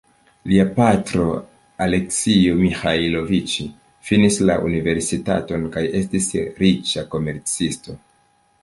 [0.51, 1.25] Lia patro
[1.87, 3.53] "Aleksio Miĥajloviĉ"
[4.09, 6.33] finis la universitaton kaj estis
[6.65, 8.01] riĉa komercisto.